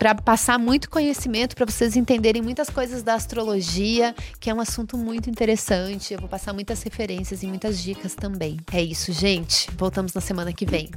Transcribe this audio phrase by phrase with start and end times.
[0.00, 4.98] para passar muito conhecimento, para vocês entenderem muitas coisas da astrologia, que é um assunto
[4.98, 6.12] muito interessante.
[6.12, 8.56] Eu vou passar muitas referências e muitas dicas também.
[8.72, 9.70] É isso, gente.
[9.78, 10.90] Voltamos na semana que vem.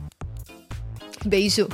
[1.23, 1.69] Beijo!